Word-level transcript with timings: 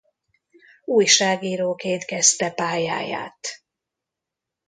Újságíróként 0.85 2.05
kezdte 2.05 2.51
pályáját. 2.53 3.63